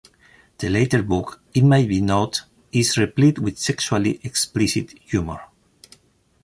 [0.57, 5.41] The latter book, it may be noted, is replete with sexually-explicit humor.